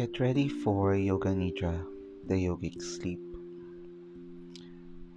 Get 0.00 0.18
ready 0.18 0.48
for 0.48 0.94
Yoga 0.94 1.28
Nidra, 1.28 1.84
the 2.26 2.34
yogic 2.34 2.80
sleep. 2.80 3.20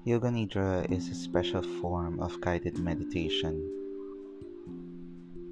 Yoga 0.04 0.28
Nidra 0.28 0.92
is 0.92 1.08
a 1.08 1.16
special 1.16 1.64
form 1.80 2.20
of 2.20 2.42
guided 2.42 2.78
meditation. 2.78 3.64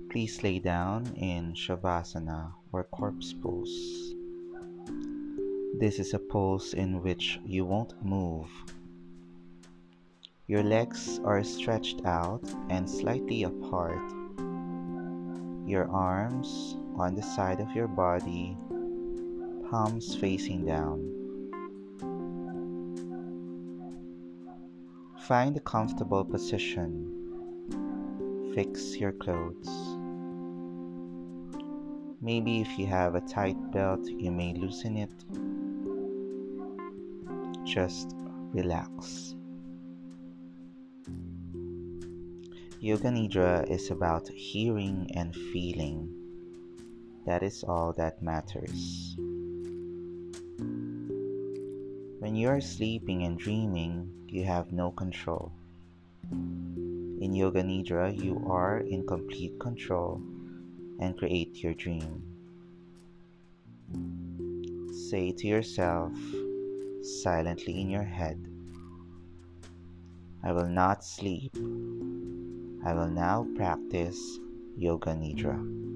Please 0.10 0.44
lay 0.44 0.60
down 0.60 1.08
in 1.16 1.54
Shavasana 1.54 2.52
or 2.74 2.84
corpse 2.84 3.32
pose. 3.32 4.14
This 5.80 5.98
is 6.00 6.14
a 6.14 6.20
pose 6.20 6.74
in 6.74 7.02
which 7.02 7.40
you 7.46 7.64
won't 7.64 7.94
move. 8.04 8.50
Your 10.48 10.64
legs 10.64 11.22
are 11.24 11.42
stretched 11.46 12.04
out 12.04 12.44
and 12.70 12.90
slightly 12.90 13.44
apart. 13.44 14.12
Your 15.66 15.90
arms 15.90 16.76
on 16.98 17.16
the 17.16 17.24
side 17.24 17.62
of 17.62 17.72
your 17.72 17.88
body 17.88 18.58
palms 19.72 20.14
facing 20.14 20.66
down. 20.66 21.00
Find 25.22 25.56
a 25.56 25.62
comfortable 25.62 26.26
position. 26.26 26.92
Fix 28.54 28.98
your 28.98 29.14
clothes. 29.14 29.70
Maybe 32.20 32.60
if 32.60 32.78
you 32.78 32.86
have 32.88 33.16
a 33.16 33.22
tight 33.22 33.56
belt, 33.72 34.06
you 34.06 34.30
may 34.30 34.54
loosen 34.54 34.98
it. 34.98 35.14
Just 37.64 38.14
relax. 38.52 39.36
Yoga 42.82 43.08
Nidra 43.08 43.72
is 43.72 43.90
about 43.90 44.28
hearing 44.28 45.10
and 45.16 45.34
feeling. 45.34 46.10
That 47.26 47.42
is 47.42 47.64
all 47.64 47.94
that 47.94 48.22
matters. 48.22 49.16
When 52.22 52.36
you 52.36 52.50
are 52.50 52.62
sleeping 52.62 53.24
and 53.24 53.36
dreaming, 53.36 54.28
you 54.28 54.44
have 54.44 54.72
no 54.72 54.92
control. 54.92 55.52
In 56.30 57.34
Yoga 57.34 57.64
Nidra, 57.64 58.16
you 58.16 58.46
are 58.48 58.78
in 58.78 59.08
complete 59.08 59.60
control 59.60 60.22
and 61.00 61.18
create 61.18 61.64
your 61.64 61.74
dream. 61.74 62.22
Say 65.10 65.32
to 65.32 65.48
yourself, 65.48 66.14
silently 67.02 67.82
in 67.82 67.90
your 67.90 68.04
head, 68.06 68.38
I 70.44 70.52
will 70.52 70.70
not 70.70 71.04
sleep. 71.04 71.58
I 72.86 72.94
will 72.94 73.10
now 73.10 73.48
practice 73.56 74.22
Yoga 74.78 75.16
Nidra. 75.16 75.91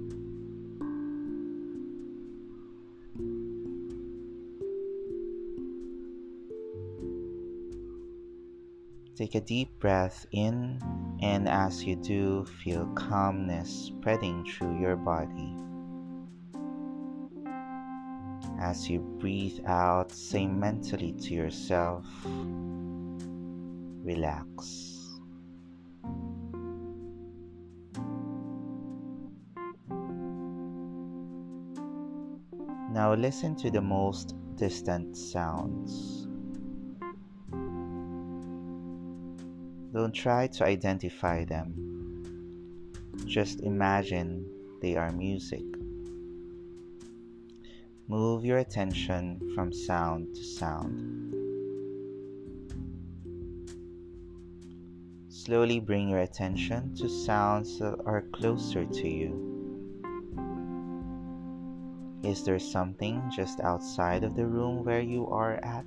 Take 9.16 9.35
a 9.35 9.39
deep 9.39 9.80
breath 9.80 10.25
in, 10.33 10.77
and 11.21 11.47
as 11.47 11.85
you 11.85 11.95
do, 11.95 12.44
feel 12.44 12.85
calmness 12.95 13.69
spreading 13.88 14.44
through 14.44 14.77
your 14.77 14.97
body. 14.97 15.55
As 18.59 18.89
you 18.89 18.99
breathe 18.99 19.61
out, 19.66 20.11
say 20.11 20.47
mentally 20.47 21.13
to 21.13 21.33
yourself, 21.33 22.05
relax. 24.03 24.91
Now 32.92 33.14
listen 33.14 33.55
to 33.58 33.71
the 33.71 33.82
most 33.82 34.36
distant 34.55 35.15
sounds. 35.15 36.24
Don't 39.95 40.11
try 40.11 40.48
to 40.48 40.66
identify 40.66 41.45
them. 41.45 41.72
Just 43.26 43.61
imagine 43.61 44.45
they 44.82 44.98
are 44.98 45.10
music. 45.14 45.64
Move 48.10 48.44
your 48.44 48.58
attention 48.58 49.39
from 49.56 49.72
sound 49.72 50.36
to 50.36 50.44
sound. 50.44 51.32
Slowly 55.30 55.80
bring 55.80 56.10
your 56.10 56.20
attention 56.27 56.94
to 56.95 57.08
sounds 57.08 57.80
that 57.80 57.95
are 58.06 58.23
closer 58.33 58.83
to 58.83 59.08
you. 59.08 59.32
Is 62.22 62.44
there 62.44 62.60
something 62.60 63.23
just 63.33 63.62
outside 63.62 64.26
of 64.26 64.36
the 64.36 64.45
room 64.45 64.83
where 64.83 65.00
you 65.00 65.26
are 65.27 65.54
at? 65.64 65.86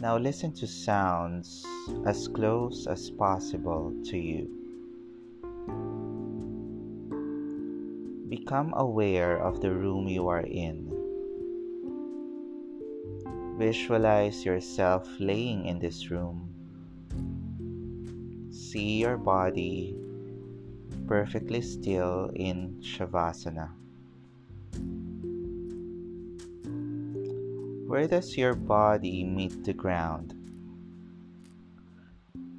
Now 0.00 0.18
listen 0.18 0.52
to 0.60 0.66
sounds 0.66 1.64
as 2.04 2.28
close 2.28 2.86
as 2.86 3.10
possible 3.10 3.94
to 4.04 4.18
you. 4.18 4.50
Become 8.28 8.74
aware 8.76 9.38
of 9.38 9.62
the 9.62 9.72
room 9.72 10.06
you 10.06 10.28
are 10.28 10.44
in. 10.44 10.92
Visualize 13.56 14.44
yourself 14.44 15.08
laying 15.18 15.64
in 15.64 15.78
this 15.78 16.10
room. 16.10 16.52
See 18.50 19.00
your 19.00 19.16
body 19.16 19.96
perfectly 21.06 21.62
still 21.62 22.30
in 22.34 22.82
Shavasana. 22.82 23.70
Where 27.96 28.06
does 28.06 28.36
your 28.36 28.54
body 28.54 29.24
meet 29.24 29.64
the 29.64 29.72
ground? 29.72 30.34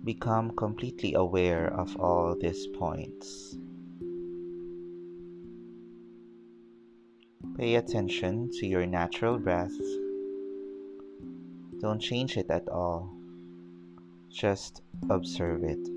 Become 0.03 0.55
completely 0.55 1.13
aware 1.13 1.71
of 1.71 1.95
all 1.97 2.35
these 2.35 2.65
points. 2.65 3.55
Pay 7.55 7.75
attention 7.75 8.49
to 8.53 8.65
your 8.65 8.87
natural 8.87 9.37
breath. 9.37 9.77
Don't 11.81 11.99
change 12.01 12.35
it 12.35 12.49
at 12.49 12.67
all. 12.67 13.13
Just 14.31 14.81
observe 15.07 15.63
it. 15.63 15.87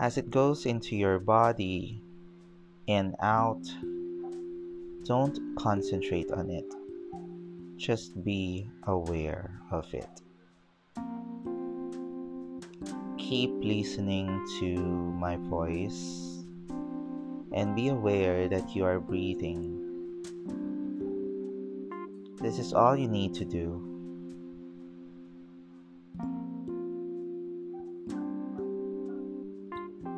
As 0.00 0.18
it 0.18 0.28
goes 0.28 0.66
into 0.66 0.96
your 0.96 1.20
body 1.20 2.02
and 2.88 3.14
out, 3.20 3.62
don't 5.04 5.38
concentrate 5.56 6.30
on 6.30 6.50
it. 6.50 6.64
Just 7.76 8.22
be 8.22 8.68
aware 8.84 9.60
of 9.70 9.86
it. 9.94 10.08
Keep 13.18 13.50
listening 13.62 14.44
to 14.60 14.76
my 14.76 15.36
voice 15.36 16.44
and 17.52 17.74
be 17.74 17.88
aware 17.88 18.48
that 18.48 18.74
you 18.74 18.84
are 18.84 19.00
breathing. 19.00 19.76
This 22.40 22.58
is 22.58 22.72
all 22.72 22.96
you 22.96 23.08
need 23.08 23.34
to 23.34 23.44
do. 23.44 23.86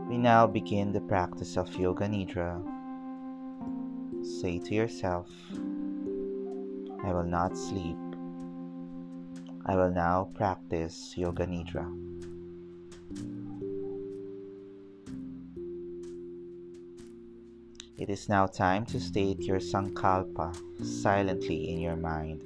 We 0.09 0.19
now 0.19 0.47
begin 0.47 0.92
the 0.92 1.00
practice 1.00 1.56
of 1.56 1.75
Yoga 1.76 2.06
Nidra 2.06 2.81
say 4.42 4.58
to 4.58 4.75
yourself, 4.75 5.30
I 7.04 7.12
will 7.12 7.22
not 7.22 7.56
sleep. 7.56 7.97
I 9.65 9.77
will 9.77 9.92
now 9.92 10.30
practice 10.34 11.15
Yoga 11.16 11.47
Nidra. 11.47 11.86
It 17.97 18.10
is 18.10 18.28
now 18.28 18.47
time 18.47 18.84
to 18.86 18.98
state 18.98 19.42
your 19.42 19.60
Sankalpa 19.60 20.50
silently 20.84 21.71
in 21.71 21.78
your 21.78 21.95
mind. 21.95 22.42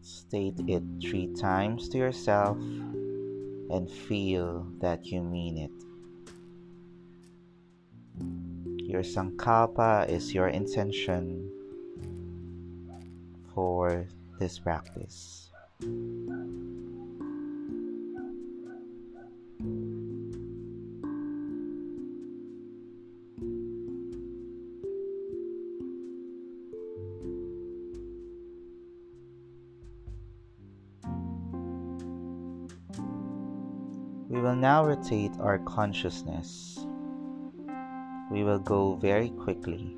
State 0.00 0.58
it 0.66 0.82
three 1.02 1.34
times 1.34 1.90
to 1.90 1.98
yourself 1.98 2.56
and 2.56 3.90
feel 3.90 4.66
that 4.80 5.04
you 5.04 5.20
mean 5.20 5.58
it. 5.58 5.87
Your 8.98 9.04
Sankalpa 9.04 10.08
is 10.08 10.34
your 10.34 10.48
intention 10.48 11.52
for 13.54 14.08
this 14.40 14.58
practice. 14.58 15.52
We 34.28 34.40
will 34.40 34.56
now 34.56 34.84
rotate 34.84 35.30
our 35.38 35.60
consciousness. 35.60 36.77
We 38.38 38.44
will 38.44 38.60
go 38.62 38.94
very 38.94 39.30
quickly. 39.30 39.96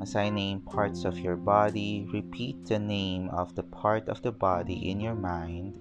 As 0.00 0.16
I 0.16 0.30
name 0.30 0.62
parts 0.62 1.04
of 1.04 1.18
your 1.18 1.36
body, 1.36 2.08
repeat 2.10 2.64
the 2.64 2.78
name 2.78 3.28
of 3.28 3.54
the 3.54 3.64
part 3.64 4.08
of 4.08 4.22
the 4.22 4.32
body 4.32 4.88
in 4.88 4.98
your 4.98 5.14
mind 5.14 5.78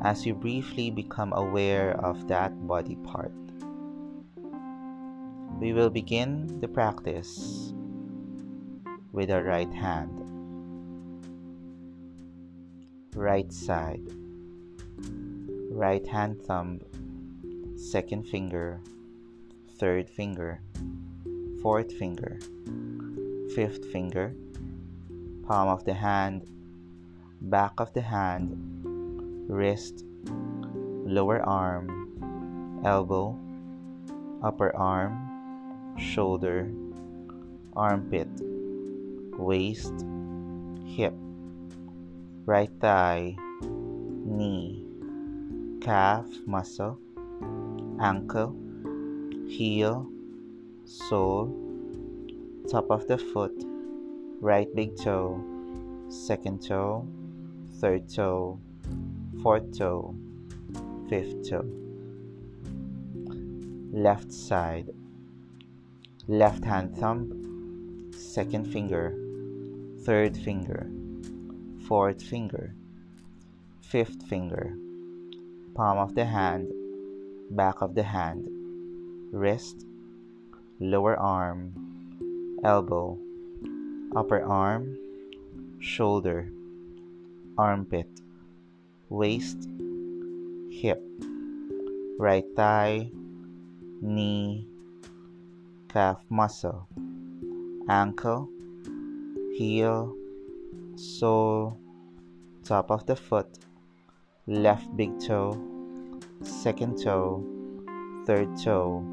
as 0.00 0.24
you 0.24 0.32
briefly 0.32 0.90
become 0.90 1.34
aware 1.34 2.00
of 2.00 2.28
that 2.28 2.66
body 2.66 2.96
part. 3.04 3.36
We 5.60 5.74
will 5.74 5.90
begin 5.90 6.60
the 6.60 6.68
practice 6.68 7.74
with 9.12 9.30
our 9.30 9.44
right 9.44 9.74
hand, 9.74 10.16
right 13.14 13.52
side, 13.52 14.08
right 15.68 16.06
hand 16.06 16.40
thumb, 16.40 16.80
second 17.76 18.26
finger, 18.26 18.80
third 19.80 20.10
finger, 20.10 20.60
fourth 21.62 21.90
finger, 21.96 22.38
fifth 23.54 23.86
finger, 23.90 24.36
palm 25.48 25.68
of 25.68 25.86
the 25.86 25.94
hand, 25.94 26.44
back 27.40 27.72
of 27.80 27.90
the 27.94 28.02
hand, 28.02 28.52
wrist, 29.48 30.04
lower 31.08 31.40
arm, 31.40 31.88
elbow, 32.84 33.34
upper 34.42 34.76
arm, 34.76 35.16
shoulder, 35.98 36.70
armpit, 37.72 38.28
waist, 39.38 40.04
hip, 40.84 41.14
right 42.44 42.70
thigh, 42.80 43.34
knee, 44.28 44.84
calf 45.80 46.26
muscle, 46.44 46.98
ankle, 47.98 48.54
heel, 49.50 50.08
sole, 50.84 51.52
top 52.70 52.88
of 52.88 53.06
the 53.08 53.18
foot, 53.18 53.52
right 54.40 54.68
big 54.76 54.96
toe, 54.96 55.42
second 56.08 56.64
toe, 56.64 57.04
third 57.80 58.08
toe, 58.08 58.60
fourth 59.42 59.76
toe, 59.76 60.14
fifth 61.08 61.50
toe. 61.50 61.66
Left 63.92 64.32
side, 64.32 64.90
left 66.28 66.64
hand 66.64 66.96
thumb, 66.96 68.12
second 68.16 68.72
finger, 68.72 69.18
third 70.04 70.36
finger, 70.36 70.88
fourth 71.88 72.22
finger, 72.22 72.72
fifth 73.80 74.22
finger, 74.28 74.76
palm 75.74 75.98
of 75.98 76.14
the 76.14 76.24
hand, 76.24 76.70
back 77.50 77.82
of 77.82 77.96
the 77.96 78.04
hand, 78.04 78.48
wrist, 79.32 79.86
lower 80.80 81.16
arm, 81.18 81.74
elbow, 82.64 83.18
upper 84.14 84.42
arm, 84.42 84.96
shoulder, 85.78 86.50
armpit, 87.56 88.08
waist, 89.08 89.68
hip, 90.70 91.02
right 92.18 92.44
thigh, 92.56 93.10
knee, 94.00 94.66
calf 95.88 96.18
muscle, 96.28 96.88
ankle, 97.88 98.48
heel, 99.56 100.14
sole, 100.96 101.78
top 102.64 102.90
of 102.90 103.06
the 103.06 103.16
foot, 103.16 103.58
left 104.46 104.96
big 104.96 105.18
toe, 105.20 105.58
second 106.42 107.00
toe, 107.00 107.44
third 108.26 108.48
toe, 108.56 109.04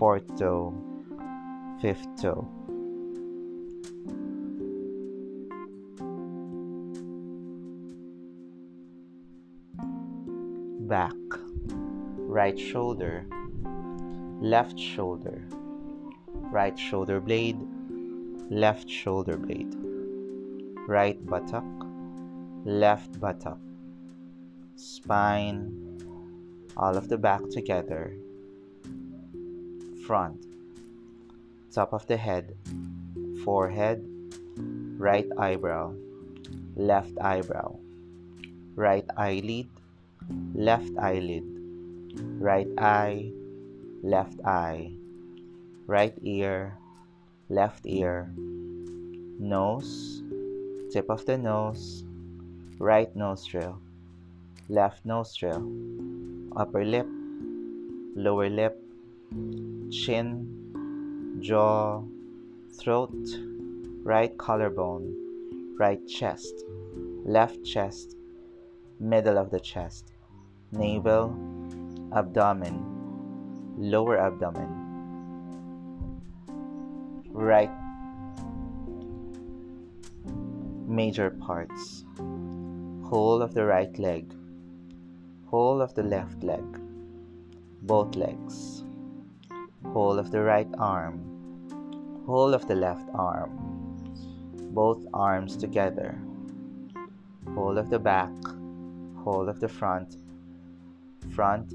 fourth 0.00 0.34
toe, 0.38 0.72
fifth 1.82 2.08
toe. 2.18 2.48
Back, 10.88 11.12
right 12.16 12.58
shoulder, 12.58 13.26
left 14.40 14.78
shoulder. 14.80 15.44
Right 16.50 16.78
shoulder 16.78 17.20
blade, 17.20 17.60
left 18.48 18.88
shoulder 18.88 19.36
blade, 19.36 19.74
right 20.88 21.18
buttock, 21.26 21.66
left 22.64 23.20
buttock, 23.20 23.60
spine, 24.76 25.98
all 26.74 26.96
of 26.96 27.10
the 27.10 27.18
back 27.18 27.42
together, 27.50 28.16
front, 30.06 30.44
top 31.72 31.92
of 31.92 32.06
the 32.06 32.16
head, 32.16 32.56
forehead, 33.44 34.04
right 34.98 35.26
eyebrow, 35.38 35.92
left 36.76 37.12
eyebrow, 37.20 37.76
right 38.74 39.04
eyelid, 39.16 39.68
left 40.54 40.90
eyelid, 40.98 41.44
right 42.40 42.68
eye, 42.78 43.30
left 44.02 44.40
eye 44.44 44.92
right 45.90 46.14
ear, 46.22 46.78
left 47.48 47.82
ear, 47.84 48.30
nose, 49.42 50.22
tip 50.92 51.10
of 51.10 51.26
the 51.26 51.36
nose, 51.36 52.04
right 52.78 53.10
nostril, 53.16 53.74
left 54.68 55.04
nostril, 55.04 55.58
upper 56.54 56.84
lip, 56.84 57.08
lower 58.14 58.48
lip, 58.48 58.78
chin, 59.90 61.38
jaw, 61.40 62.02
throat, 62.78 63.14
right 64.02 64.36
collarbone, 64.38 65.14
right 65.78 66.06
chest, 66.06 66.64
left 67.24 67.64
chest, 67.64 68.16
middle 68.98 69.38
of 69.38 69.50
the 69.50 69.60
chest, 69.60 70.12
navel, 70.72 71.34
abdomen, 72.14 73.00
lower 73.80 74.18
abdomen 74.18 74.68
right 77.32 77.70
major 80.86 81.30
parts 81.30 82.04
whole 83.08 83.40
of 83.40 83.54
the 83.54 83.64
right 83.64 83.98
leg 83.98 84.34
whole 85.46 85.80
of 85.80 85.94
the 85.94 86.02
left 86.02 86.42
leg 86.42 86.64
both 87.82 88.16
legs 88.16 88.79
whole 89.92 90.18
of 90.18 90.30
the 90.30 90.40
right 90.40 90.68
arm 90.78 91.20
whole 92.26 92.54
of 92.54 92.66
the 92.66 92.74
left 92.74 93.08
arm 93.14 93.50
both 94.72 95.04
arms 95.14 95.56
together 95.56 96.18
whole 97.54 97.78
of 97.78 97.90
the 97.90 97.98
back 97.98 98.32
whole 99.24 99.48
of 99.48 99.60
the 99.60 99.68
front 99.68 100.16
front 101.30 101.74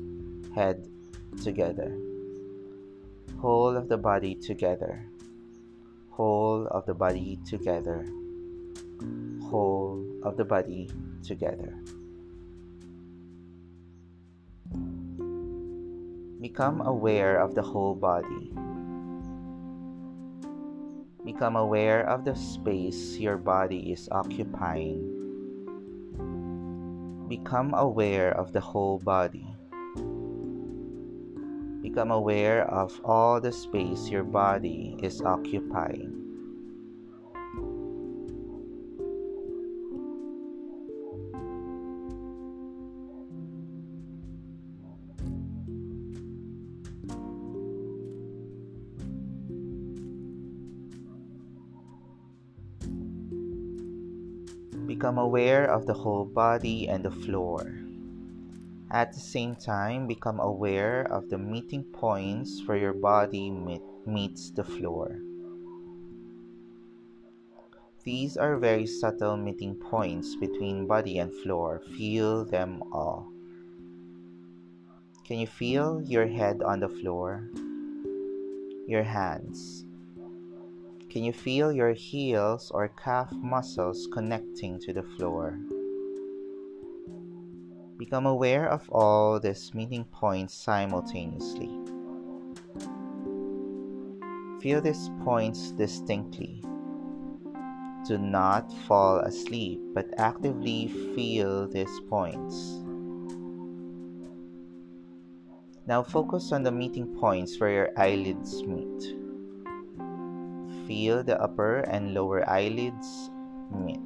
head 0.55 0.88
together 1.43 1.98
whole 3.39 3.75
of 3.75 3.89
the 3.89 3.98
body 3.98 4.34
together 4.36 5.05
whole 6.15 6.65
of 6.67 6.86
the 6.86 6.93
body 6.93 7.38
together, 7.45 8.05
whole 9.50 10.01
of 10.24 10.38
the 10.38 10.45
body 10.45 10.89
together. 11.22 11.77
Become 16.45 16.81
aware 16.81 17.41
of 17.41 17.55
the 17.55 17.63
whole 17.63 17.95
body. 17.95 18.53
Become 21.25 21.55
aware 21.55 22.07
of 22.07 22.23
the 22.23 22.35
space 22.35 23.17
your 23.17 23.35
body 23.35 23.91
is 23.91 24.07
occupying. 24.11 25.01
Become 27.27 27.73
aware 27.73 28.29
of 28.37 28.53
the 28.53 28.61
whole 28.61 28.99
body. 28.99 29.47
Become 31.81 32.11
aware 32.11 32.69
of 32.69 32.93
all 33.03 33.41
the 33.41 33.51
space 33.51 34.09
your 34.09 34.23
body 34.23 34.99
is 35.01 35.23
occupying. 35.23 36.25
Become 55.15 55.27
aware 55.31 55.72
of 55.72 55.86
the 55.86 55.93
whole 55.93 56.25
body 56.25 56.89
and 56.89 57.05
the 57.05 57.10
floor. 57.10 57.72
At 58.91 59.13
the 59.13 59.22
same 59.22 59.55
time, 59.55 60.07
become 60.07 60.41
aware 60.41 61.07
of 61.10 61.29
the 61.29 61.38
meeting 61.38 61.86
points 61.86 62.62
where 62.65 62.75
your 62.75 62.91
body 62.91 63.50
meet, 63.50 63.81
meets 64.05 64.51
the 64.51 64.65
floor. 64.65 65.15
These 68.03 68.36
are 68.36 68.57
very 68.57 68.86
subtle 68.86 69.38
meeting 69.38 69.75
points 69.75 70.36
between 70.36 70.86
body 70.86 71.19
and 71.19 71.31
floor. 71.31 71.79
Feel 71.95 72.43
them 72.43 72.84
all. 72.91 73.31
Can 75.24 75.39
you 75.39 75.48
feel 75.48 76.01
your 76.03 76.27
head 76.27 76.62
on 76.62 76.81
the 76.81 76.89
floor? 76.89 77.48
Your 78.86 79.03
hands. 79.03 79.86
Can 81.15 81.24
you 81.24 81.31
feel 81.31 81.72
your 81.72 81.93
heels 81.93 82.72
or 82.72 82.89
calf 82.89 83.31
muscles 83.31 84.05
connecting 84.12 84.81
to 84.81 84.91
the 84.91 85.01
floor? 85.01 85.57
Become 87.98 88.25
aware 88.25 88.67
of 88.67 88.89
all 88.89 89.39
these 89.39 89.74
meeting 89.74 90.03
points 90.12 90.53
simultaneously. 90.53 91.72
Feel 94.60 94.81
these 94.81 95.10
points 95.24 95.72
distinctly. 95.72 96.62
Do 98.05 98.17
not 98.17 98.69
fall 98.86 99.19
asleep, 99.19 99.79
but 99.93 100.13
actively 100.17 100.89
feel 101.15 101.65
these 101.69 101.98
points. 102.10 102.84
Now 105.88 106.03
focus 106.03 106.51
on 106.51 106.63
the 106.63 106.74
meeting 106.74 107.07
points 107.07 107.57
where 107.57 107.72
your 107.72 107.89
eyelids 107.95 108.63
meet. 108.63 109.25
Feel 110.88 111.24
the 111.24 111.42
upper 111.42 111.80
and 111.89 112.13
lower 112.13 112.48
eyelids 112.48 113.32
meet. 113.74 114.00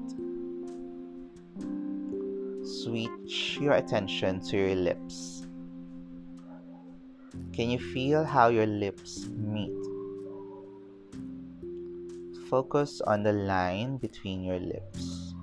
Switch 2.63 3.57
your 3.59 3.73
attention 3.73 4.39
to 4.47 4.57
your 4.57 4.75
lips. 4.75 5.45
Can 7.51 7.69
you 7.69 7.79
feel 7.79 8.23
how 8.23 8.47
your 8.47 8.65
lips 8.65 9.27
meet? 9.27 9.75
Focus 12.49 13.01
on 13.01 13.23
the 13.23 13.33
line 13.33 13.97
between 13.97 14.43
your 14.43 14.59
lips. 14.59 15.33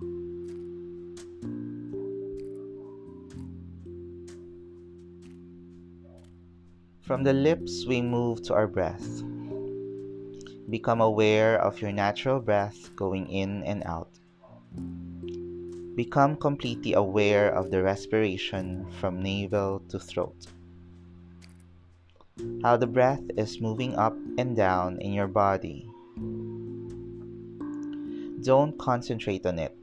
From 7.03 7.23
the 7.23 7.33
lips, 7.33 7.85
we 7.87 8.03
move 8.03 8.43
to 8.45 8.55
our 8.55 8.67
breath. 8.67 9.23
Become 10.69 11.01
aware 11.01 11.61
of 11.63 11.81
your 11.81 11.93
natural 11.93 12.41
breath 12.41 12.91
going 12.97 13.31
in 13.31 13.63
and 13.63 13.85
out. 13.85 14.11
Become 15.95 16.37
completely 16.37 16.93
aware 16.95 17.55
of 17.55 17.71
the 17.71 17.83
respiration 17.83 18.85
from 18.99 19.23
navel 19.23 19.81
to 19.89 19.99
throat. 20.01 20.47
How 22.63 22.77
the 22.77 22.87
breath 22.87 23.23
is 23.37 23.61
moving 23.61 23.95
up 23.95 24.17
and 24.39 24.57
down 24.57 25.01
in 25.01 25.13
your 25.13 25.29
body. 25.29 25.89
Don't 28.43 28.77
concentrate 28.77 29.47
on 29.47 29.59
it, 29.59 29.75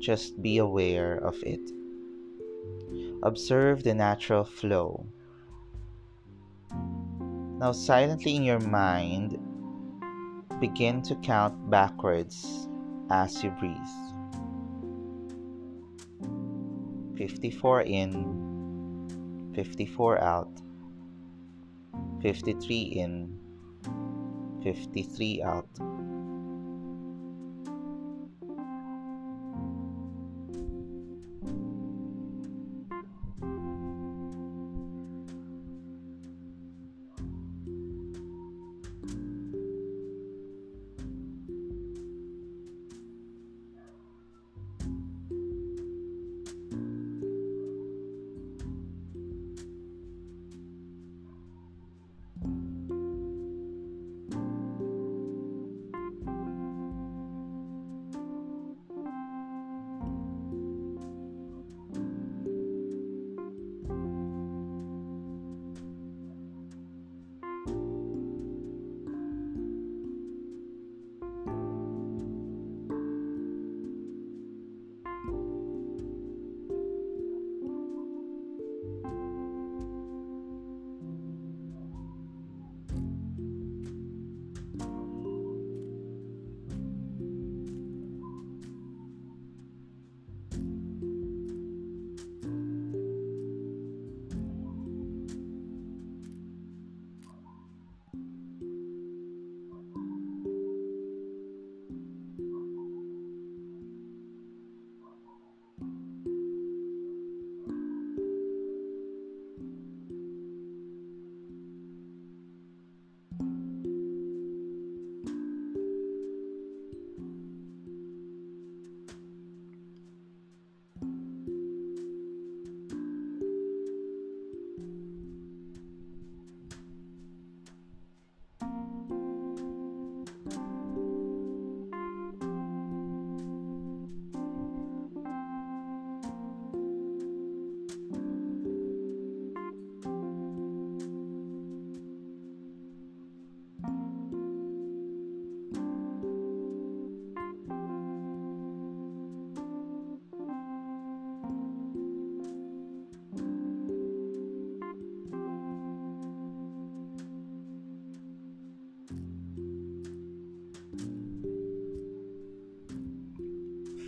just 0.00 0.42
be 0.42 0.58
aware 0.58 1.18
of 1.18 1.36
it. 1.42 1.60
Observe 3.22 3.82
the 3.82 3.94
natural 3.94 4.44
flow. 4.44 5.06
Now, 7.58 7.72
silently 7.72 8.36
in 8.36 8.42
your 8.42 8.60
mind, 8.60 9.38
Begin 10.60 11.02
to 11.02 11.14
count 11.16 11.70
backwards 11.70 12.68
as 13.10 13.42
you 13.44 13.50
breathe. 13.50 13.76
54 17.16 17.82
in, 17.82 19.52
54 19.54 20.22
out, 20.22 20.50
53 22.22 22.82
in, 22.82 23.38
53 24.62 25.42
out. 25.42 25.68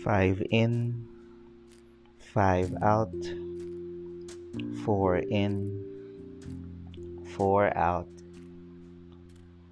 Five 0.02 0.42
in, 0.50 1.06
five 2.32 2.72
out, 2.82 3.12
four 4.84 5.16
in, 5.16 5.84
four 7.36 7.76
out, 7.76 8.08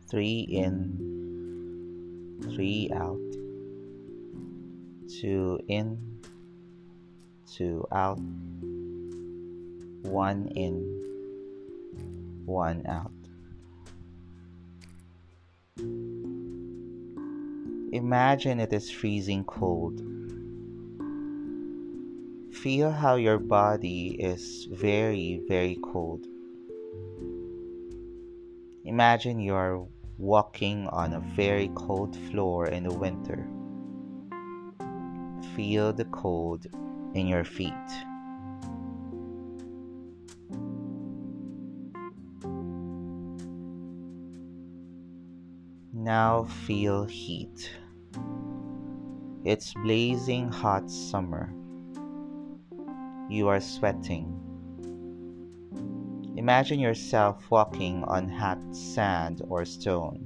three 0.08 0.40
in, 0.40 2.40
three 2.54 2.90
out, 2.94 3.18
two 5.20 5.60
in, 5.68 5.98
two 7.46 7.86
out, 7.92 8.18
one 10.02 10.48
in, 10.56 10.82
one 12.44 12.84
out. 12.86 13.12
Imagine 17.92 18.60
it 18.60 18.72
is 18.72 18.90
freezing 18.90 19.44
cold 19.44 20.15
feel 22.66 22.90
how 22.90 23.14
your 23.14 23.38
body 23.38 24.16
is 24.18 24.66
very, 24.72 25.40
very 25.46 25.78
cold. 25.84 26.26
Imagine 28.84 29.38
you're 29.38 29.86
walking 30.18 30.88
on 30.88 31.12
a 31.12 31.20
very 31.36 31.70
cold 31.76 32.16
floor 32.28 32.66
in 32.66 32.82
the 32.82 32.92
winter. 32.92 33.46
Feel 35.54 35.92
the 35.92 36.06
cold 36.06 36.66
in 37.14 37.28
your 37.28 37.44
feet. 37.44 37.72
Now 45.92 46.48
feel 46.66 47.04
heat. 47.04 47.70
It's 49.44 49.72
blazing 49.72 50.48
hot 50.50 50.90
summer. 50.90 51.54
You 53.28 53.48
are 53.48 53.60
sweating. 53.60 54.32
Imagine 56.36 56.78
yourself 56.78 57.50
walking 57.50 58.04
on 58.04 58.28
hot 58.28 58.58
sand 58.74 59.42
or 59.48 59.64
stone. 59.64 60.24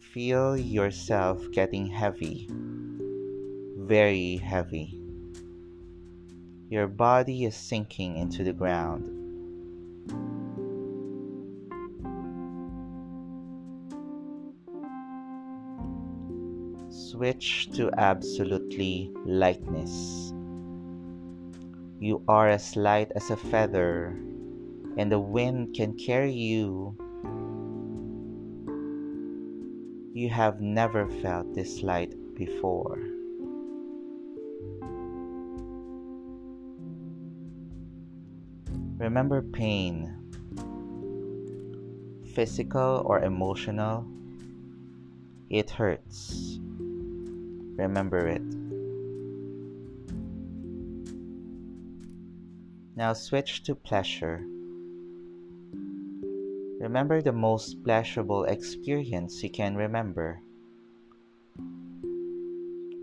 Feel 0.00 0.56
yourself 0.56 1.44
getting 1.52 1.86
heavy, 1.86 2.48
very 3.78 4.36
heavy. 4.36 5.00
Your 6.68 6.88
body 6.88 7.44
is 7.44 7.54
sinking 7.54 8.16
into 8.16 8.42
the 8.42 8.52
ground. 8.52 9.23
Switch 17.14 17.70
to 17.70 17.92
absolutely 17.96 19.08
lightness. 19.24 20.34
You 22.00 22.24
are 22.26 22.48
as 22.48 22.74
light 22.74 23.12
as 23.14 23.30
a 23.30 23.36
feather, 23.36 24.18
and 24.96 25.12
the 25.12 25.20
wind 25.20 25.76
can 25.76 25.94
carry 25.94 26.32
you. 26.32 26.98
You 30.12 30.28
have 30.28 30.60
never 30.60 31.06
felt 31.22 31.54
this 31.54 31.84
light 31.84 32.16
before. 32.34 32.98
Remember 38.98 39.40
pain, 39.40 40.10
physical 42.34 43.04
or 43.06 43.22
emotional. 43.22 44.04
It 45.48 45.70
hurts. 45.70 46.58
Remember 47.76 48.26
it. 48.28 48.42
Now 52.96 53.12
switch 53.12 53.64
to 53.64 53.74
pleasure. 53.74 54.44
Remember 56.80 57.22
the 57.22 57.32
most 57.32 57.82
pleasurable 57.82 58.44
experience 58.44 59.42
you 59.42 59.50
can 59.50 59.74
remember. 59.74 60.40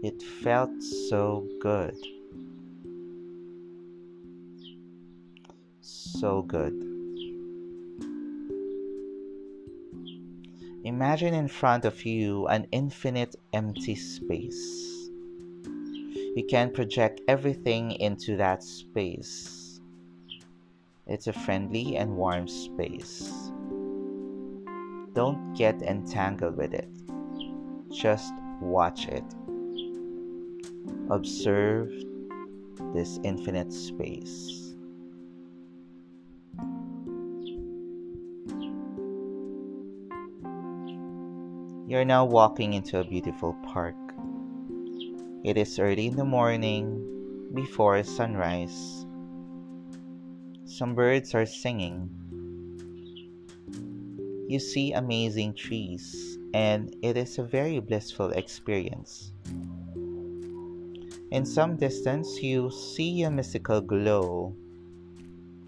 It 0.03 0.21
felt 0.21 0.81
so 1.09 1.47
good. 1.61 1.97
So 5.81 6.41
good. 6.43 6.90
Imagine 11.01 11.33
in 11.33 11.47
front 11.47 11.83
of 11.83 12.05
you 12.05 12.45
an 12.45 12.67
infinite 12.71 13.35
empty 13.53 13.95
space. 13.95 15.09
You 16.35 16.45
can 16.47 16.71
project 16.71 17.21
everything 17.27 17.93
into 17.93 18.37
that 18.37 18.61
space. 18.61 19.81
It's 21.07 21.25
a 21.25 21.33
friendly 21.33 21.97
and 21.97 22.15
warm 22.15 22.47
space. 22.47 23.51
Don't 25.15 25.55
get 25.57 25.81
entangled 25.81 26.55
with 26.55 26.75
it. 26.75 26.87
Just 27.91 28.31
watch 28.61 29.07
it. 29.07 29.25
Observe 31.09 31.91
this 32.93 33.19
infinite 33.23 33.73
space. 33.73 34.60
You're 41.91 42.05
now 42.05 42.23
walking 42.23 42.71
into 42.71 43.01
a 43.01 43.03
beautiful 43.03 43.51
park. 43.67 43.97
It 45.43 45.57
is 45.57 45.77
early 45.77 46.07
in 46.07 46.15
the 46.15 46.23
morning, 46.23 47.03
before 47.53 48.01
sunrise. 48.03 49.05
Some 50.63 50.95
birds 50.95 51.35
are 51.35 51.45
singing. 51.45 52.07
You 54.47 54.57
see 54.57 54.93
amazing 54.93 55.55
trees, 55.55 56.37
and 56.53 56.95
it 57.01 57.17
is 57.17 57.37
a 57.37 57.43
very 57.43 57.81
blissful 57.81 58.29
experience. 58.29 59.33
In 61.29 61.45
some 61.45 61.75
distance, 61.75 62.41
you 62.41 62.71
see 62.71 63.23
a 63.23 63.29
mystical 63.29 63.81
glow, 63.81 64.55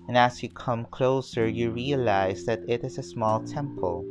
and 0.07 0.17
as 0.17 0.41
you 0.41 0.47
come 0.47 0.85
closer, 0.85 1.49
you 1.49 1.71
realize 1.71 2.45
that 2.45 2.63
it 2.69 2.85
is 2.85 2.97
a 2.97 3.03
small 3.03 3.43
temple. 3.43 4.05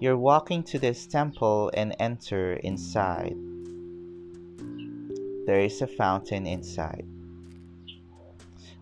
You're 0.00 0.16
walking 0.16 0.62
to 0.72 0.78
this 0.78 1.06
temple 1.06 1.70
and 1.74 1.94
enter 2.00 2.54
inside. 2.54 3.36
There 5.44 5.60
is 5.60 5.82
a 5.82 5.86
fountain 5.86 6.46
inside. 6.46 7.04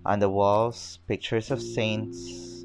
On 0.06 0.20
the 0.20 0.30
walls, 0.30 1.00
pictures 1.08 1.50
of 1.50 1.60
saints. 1.60 2.64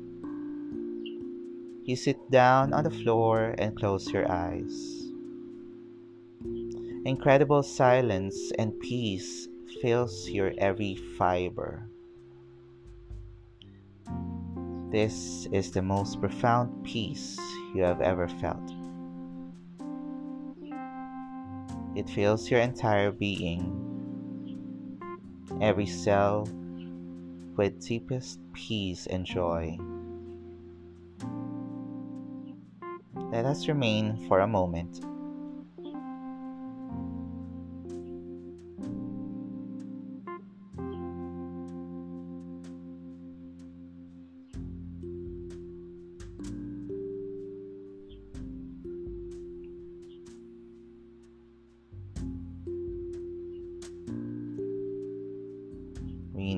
You 1.84 1.96
sit 1.96 2.30
down 2.30 2.74
on 2.74 2.84
the 2.84 2.92
floor 2.92 3.56
and 3.58 3.76
close 3.76 4.08
your 4.12 4.32
eyes. 4.32 5.02
Incredible 7.06 7.64
silence 7.64 8.52
and 8.60 8.80
peace 8.80 9.48
fills 9.82 10.30
your 10.30 10.54
every 10.60 10.94
fiber. 11.18 11.90
This 14.92 15.48
is 15.52 15.72
the 15.72 15.82
most 15.82 16.22
profound 16.22 16.86
peace 16.86 17.40
you 17.74 17.84
have 17.84 18.02
ever 18.02 18.28
felt. 18.28 18.72
It 21.96 22.10
fills 22.10 22.50
your 22.50 22.60
entire 22.60 23.12
being, 23.12 23.80
every 25.62 25.86
cell, 25.86 26.48
with 27.56 27.86
deepest 27.86 28.40
peace 28.54 29.06
and 29.08 29.26
joy. 29.26 29.78
Let 33.16 33.46
us 33.46 33.68
remain 33.68 34.28
for 34.28 34.40
a 34.40 34.48
moment 34.48 35.06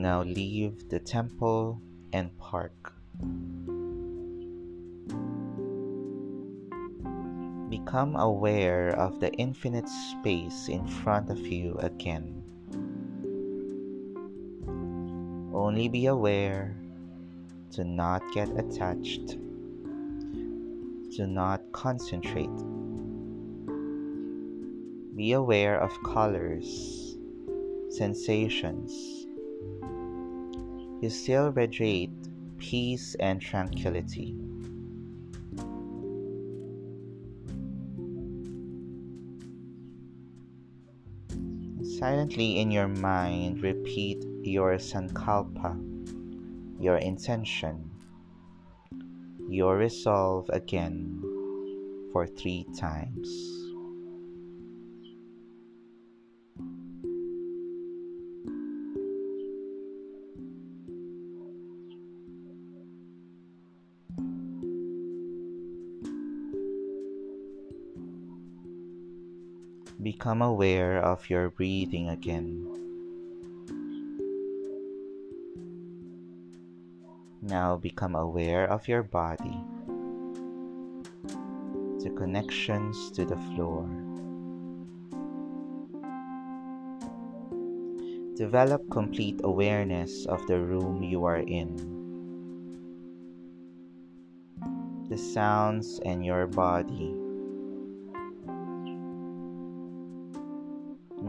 now 0.05 0.21
leave 0.21 0.87
the 0.89 0.99
temple 0.99 1.81
and 2.13 2.29
park. 2.37 2.93
Become 7.71 8.15
aware 8.15 8.89
of 8.99 9.19
the 9.19 9.31
infinite 9.33 9.89
space 9.89 10.69
in 10.69 10.85
front 10.85 11.31
of 11.31 11.39
you 11.39 11.73
again. 11.79 12.43
Only 15.51 15.87
be 15.89 16.05
aware 16.05 16.77
to 17.71 17.83
not 17.83 18.21
get 18.31 18.49
attached. 18.59 19.41
Do 21.17 21.25
not 21.25 21.63
concentrate. 21.71 22.57
Be 25.15 25.31
aware 25.31 25.81
of 25.81 25.89
colors, 26.03 27.17
sensations, 27.89 29.24
you 31.05 31.11
still 31.11 31.51
radiate 31.51 32.09
peace 32.57 33.15
and 33.19 33.39
tranquility. 33.39 34.33
Silently 41.99 42.57
in 42.57 42.71
your 42.71 42.87
mind, 42.87 43.61
repeat 43.61 44.25
your 44.41 44.77
sankalpa, 44.77 45.77
your 46.81 46.97
intention, 46.97 47.87
your 49.47 49.77
resolve 49.77 50.49
again 50.49 51.21
for 52.11 52.25
three 52.25 52.65
times. 52.79 53.64
become 70.15 70.41
aware 70.41 70.97
of 71.03 71.29
your 71.29 71.49
breathing 71.49 72.07
again. 72.07 72.63
Now 77.41 77.75
become 77.75 78.15
aware 78.15 78.63
of 78.63 78.87
your 78.87 79.03
body, 79.03 79.59
the 81.99 82.15
connections 82.15 83.11
to 83.11 83.25
the 83.25 83.35
floor. 83.35 83.83
Develop 88.37 88.89
complete 88.89 89.41
awareness 89.43 90.25
of 90.27 90.47
the 90.47 90.57
room 90.57 91.03
you 91.03 91.25
are 91.25 91.43
in. 91.43 91.91
the 95.07 95.17
sounds 95.19 95.99
and 96.03 96.25
your 96.25 96.47
body. 96.47 97.24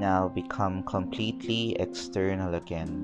Now 0.06 0.28
become 0.28 0.84
completely 0.84 1.74
external 1.80 2.54
again. 2.54 2.94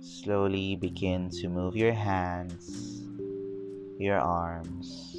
Slowly 0.00 0.76
begin 0.76 1.28
to 1.28 1.50
move 1.50 1.76
your 1.76 1.92
hands, 1.92 3.04
your 3.98 4.16
arms. 4.16 5.12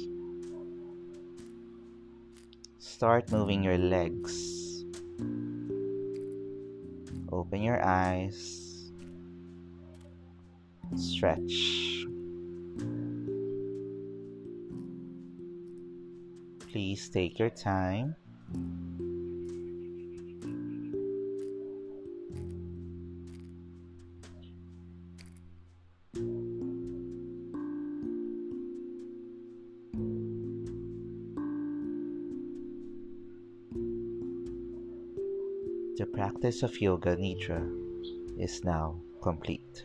Start 2.80 3.30
moving 3.30 3.62
your 3.62 3.78
legs. 3.78 4.82
Open 7.30 7.62
your 7.62 7.78
eyes. 7.78 8.90
Stretch. 10.96 11.94
Please 16.74 17.08
take 17.08 17.38
your 17.38 17.50
time. 17.50 18.16
The 35.96 36.06
practice 36.12 36.64
of 36.64 36.80
Yoga 36.80 37.14
Nidra 37.14 37.62
is 38.36 38.64
now 38.64 39.00
complete. 39.22 39.84